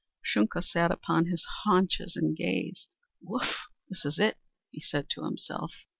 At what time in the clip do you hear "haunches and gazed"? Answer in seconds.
1.63-2.87